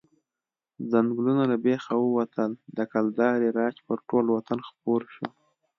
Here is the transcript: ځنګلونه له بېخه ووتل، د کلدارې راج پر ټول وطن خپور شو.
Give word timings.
ځنګلونه 0.91 1.43
له 1.51 1.57
بېخه 1.65 1.93
ووتل، 1.99 2.51
د 2.77 2.79
کلدارې 2.93 3.49
راج 3.57 3.75
پر 3.87 3.97
ټول 4.09 4.25
وطن 4.35 4.59
خپور 4.69 5.01
شو. 5.15 5.27